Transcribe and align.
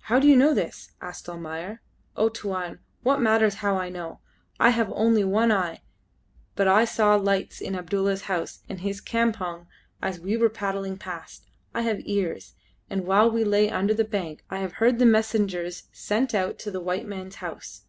"How 0.00 0.18
do 0.18 0.28
you 0.28 0.36
know 0.36 0.52
this?" 0.52 0.92
asked 1.00 1.26
Almayer. 1.26 1.80
"Oh, 2.14 2.28
Tuan! 2.28 2.80
what 3.02 3.22
matters 3.22 3.54
how 3.64 3.78
I 3.78 3.88
know! 3.88 4.20
I 4.60 4.68
have 4.68 4.92
only 4.94 5.24
one 5.24 5.50
eye, 5.50 5.80
but 6.54 6.68
I 6.68 6.84
saw 6.84 7.14
lights 7.16 7.58
in 7.62 7.74
Abdulla's 7.74 8.24
house 8.24 8.60
and 8.68 8.78
in 8.80 8.84
his 8.84 9.00
campong 9.00 9.66
as 10.02 10.20
we 10.20 10.36
were 10.36 10.50
paddling 10.50 10.98
past. 10.98 11.48
I 11.74 11.80
have 11.80 12.00
ears, 12.06 12.56
and 12.90 13.06
while 13.06 13.30
we 13.30 13.42
lay 13.42 13.70
under 13.70 13.94
the 13.94 14.04
bank 14.04 14.44
I 14.50 14.58
have 14.58 14.74
heard 14.84 14.98
the 14.98 15.06
messengers 15.06 15.84
sent 15.92 16.34
out 16.34 16.58
to 16.58 16.70
the 16.70 16.82
white 16.82 17.06
men's 17.06 17.36
house." 17.36 17.86